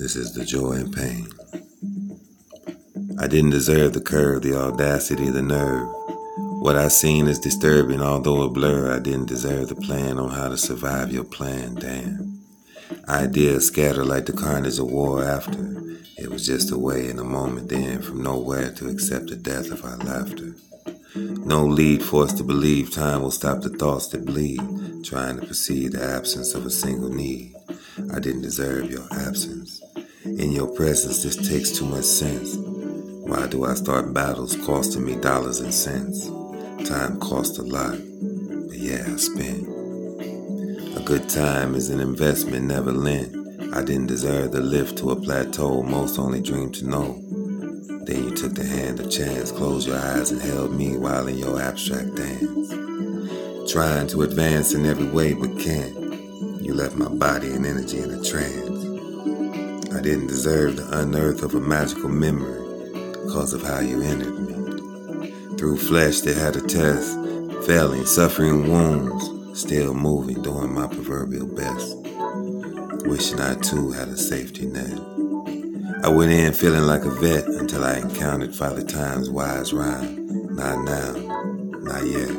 This 0.00 0.16
is 0.16 0.32
the 0.32 0.46
joy 0.46 0.72
and 0.76 0.90
pain. 0.94 1.28
I 3.18 3.26
didn't 3.26 3.50
deserve 3.50 3.92
the 3.92 4.00
curve, 4.00 4.40
the 4.40 4.58
audacity, 4.58 5.28
the 5.28 5.42
nerve. 5.42 5.88
What 6.38 6.74
I 6.74 6.88
seen 6.88 7.28
is 7.28 7.38
disturbing, 7.38 8.00
although 8.00 8.40
a 8.40 8.48
blur. 8.48 8.96
I 8.96 8.98
didn't 8.98 9.28
deserve 9.28 9.68
the 9.68 9.74
plan 9.74 10.18
on 10.18 10.30
how 10.30 10.48
to 10.48 10.56
survive 10.56 11.12
your 11.12 11.24
plan, 11.24 11.74
damn. 11.74 12.40
Ideas 13.10 13.66
scatter 13.66 14.02
like 14.02 14.24
the 14.24 14.32
carnage 14.32 14.78
of 14.78 14.90
war 14.90 15.22
after. 15.22 15.60
It 16.16 16.30
was 16.30 16.46
just 16.46 16.72
a 16.72 16.78
way 16.78 17.10
in 17.10 17.18
a 17.18 17.24
moment 17.24 17.68
then 17.68 18.00
from 18.00 18.22
nowhere 18.22 18.72
to 18.72 18.88
accept 18.88 19.26
the 19.26 19.36
death 19.36 19.70
of 19.70 19.84
our 19.84 19.98
laughter. 19.98 20.54
No 21.14 21.66
lead 21.66 22.02
forced 22.02 22.38
to 22.38 22.44
believe 22.44 22.90
time 22.90 23.20
will 23.20 23.30
stop 23.30 23.60
the 23.60 23.68
thoughts 23.68 24.08
that 24.08 24.24
bleed, 24.24 24.62
trying 25.04 25.38
to 25.38 25.46
perceive 25.46 25.92
the 25.92 26.02
absence 26.02 26.54
of 26.54 26.64
a 26.64 26.70
single 26.70 27.10
need. 27.10 27.54
I 28.14 28.18
didn't 28.18 28.42
deserve 28.42 28.90
your 28.90 29.06
absence. 29.12 29.82
In 30.22 30.52
your 30.52 30.66
presence, 30.66 31.22
this 31.22 31.48
takes 31.48 31.70
too 31.70 31.86
much 31.86 32.04
sense. 32.04 32.54
Why 32.54 33.46
do 33.46 33.64
I 33.64 33.72
start 33.72 34.12
battles 34.12 34.54
costing 34.66 35.06
me 35.06 35.16
dollars 35.16 35.60
and 35.60 35.72
cents? 35.72 36.28
Time 36.86 37.18
costs 37.20 37.56
a 37.58 37.62
lot, 37.62 37.96
but 38.68 38.76
yeah, 38.76 39.02
I 39.06 39.16
spend. 39.16 39.66
A 40.94 41.00
good 41.00 41.26
time 41.30 41.74
is 41.74 41.88
an 41.88 42.00
investment 42.00 42.66
never 42.66 42.92
lent. 42.92 43.34
I 43.74 43.82
didn't 43.82 44.08
deserve 44.08 44.52
the 44.52 44.60
lift 44.60 44.98
to 44.98 45.12
a 45.12 45.16
plateau 45.16 45.82
most 45.82 46.18
only 46.18 46.42
dream 46.42 46.70
to 46.72 46.86
know. 46.86 47.18
Then 48.04 48.24
you 48.24 48.34
took 48.34 48.52
the 48.52 48.66
hand 48.66 49.00
of 49.00 49.10
chance, 49.10 49.50
closed 49.50 49.88
your 49.88 49.96
eyes, 49.96 50.32
and 50.32 50.42
held 50.42 50.74
me 50.74 50.98
while 50.98 51.28
in 51.28 51.38
your 51.38 51.58
abstract 51.62 52.14
dance. 52.14 53.72
Trying 53.72 54.08
to 54.08 54.20
advance 54.20 54.74
in 54.74 54.84
every 54.84 55.08
way 55.08 55.32
but 55.32 55.58
can't. 55.58 55.96
You 56.60 56.74
left 56.74 56.96
my 56.96 57.08
body 57.08 57.52
and 57.52 57.64
energy 57.64 58.00
in 58.00 58.10
a 58.10 58.22
trance. 58.22 58.79
I 60.00 60.02
didn't 60.02 60.28
deserve 60.28 60.76
the 60.76 60.98
unearth 60.98 61.42
of 61.42 61.54
a 61.54 61.60
magical 61.60 62.08
memory 62.08 62.90
because 63.22 63.52
of 63.52 63.62
how 63.62 63.80
you 63.80 64.00
entered 64.00 64.32
me. 64.32 65.30
Through 65.58 65.76
flesh 65.76 66.20
that 66.20 66.38
had 66.38 66.56
a 66.56 66.62
test, 66.62 67.12
failing, 67.66 68.06
suffering 68.06 68.66
wounds, 68.70 69.60
still 69.60 69.92
moving, 69.92 70.40
doing 70.40 70.72
my 70.72 70.86
proverbial 70.86 71.48
best. 71.48 71.98
Wishing 73.04 73.40
I 73.40 73.56
too 73.56 73.90
had 73.90 74.08
a 74.08 74.16
safety 74.16 74.64
net. 74.64 74.98
I 76.02 76.08
went 76.08 76.32
in 76.32 76.54
feeling 76.54 76.84
like 76.84 77.04
a 77.04 77.10
vet 77.10 77.44
until 77.44 77.84
I 77.84 77.98
encountered 77.98 78.54
Father 78.54 78.82
Time's 78.82 79.28
wise 79.28 79.74
rhyme. 79.74 80.54
Not 80.56 80.82
now, 80.82 81.12
not 81.82 82.06
yet. 82.06 82.30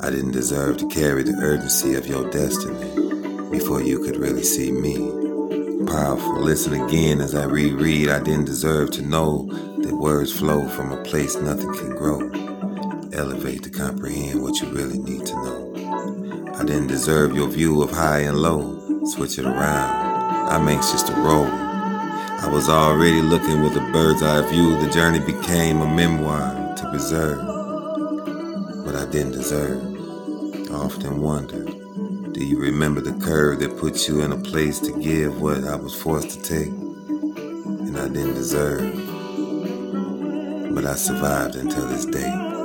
I 0.00 0.08
didn't 0.08 0.32
deserve 0.32 0.78
to 0.78 0.88
carry 0.88 1.22
the 1.22 1.36
urgency 1.38 1.96
of 1.96 2.06
your 2.06 2.30
destiny 2.30 3.50
before 3.50 3.82
you 3.82 4.02
could 4.02 4.16
really 4.16 4.42
see 4.42 4.72
me 4.72 5.29
powerful. 5.90 6.40
Listen 6.40 6.74
again 6.74 7.20
as 7.20 7.34
I 7.34 7.44
reread. 7.44 8.08
I 8.08 8.22
didn't 8.22 8.44
deserve 8.44 8.92
to 8.92 9.02
know 9.02 9.46
that 9.82 9.92
words 9.92 10.32
flow 10.32 10.68
from 10.68 10.92
a 10.92 11.02
place 11.02 11.34
nothing 11.34 11.72
can 11.74 11.90
grow. 11.96 12.20
Elevate 13.12 13.64
to 13.64 13.70
comprehend 13.70 14.40
what 14.40 14.60
you 14.60 14.68
really 14.68 14.98
need 14.98 15.26
to 15.26 15.34
know. 15.34 16.54
I 16.54 16.64
didn't 16.64 16.86
deserve 16.86 17.34
your 17.34 17.48
view 17.48 17.82
of 17.82 17.90
high 17.90 18.20
and 18.20 18.38
low. 18.38 19.04
Switch 19.04 19.38
it 19.38 19.46
around. 19.46 20.48
I'm 20.48 20.68
anxious 20.68 21.02
to 21.04 21.12
roll. 21.14 21.46
I 21.46 22.48
was 22.50 22.68
already 22.68 23.20
looking 23.20 23.60
with 23.62 23.76
a 23.76 23.90
bird's 23.92 24.22
eye 24.22 24.48
view. 24.48 24.78
The 24.78 24.90
journey 24.90 25.18
became 25.18 25.80
a 25.80 25.92
memoir 25.92 26.74
to 26.76 26.90
preserve. 26.90 27.44
But 28.84 28.94
I 28.94 29.06
didn't 29.10 29.32
deserve. 29.32 29.82
I 30.70 30.74
often 30.74 31.20
wondered 31.20 31.79
do 32.32 32.44
you 32.44 32.58
remember 32.60 33.00
the 33.00 33.12
curve 33.24 33.58
that 33.60 33.76
put 33.78 34.06
you 34.06 34.20
in 34.20 34.30
a 34.30 34.36
place 34.36 34.78
to 34.80 34.92
give 35.00 35.40
what 35.40 35.64
I 35.64 35.74
was 35.74 35.94
forced 35.94 36.30
to 36.30 36.42
take 36.42 36.68
and 36.68 37.96
I 37.98 38.08
didn't 38.08 38.34
deserve? 38.34 38.94
But 40.74 40.84
I 40.84 40.94
survived 40.94 41.56
until 41.56 41.86
this 41.88 42.06
day. 42.06 42.59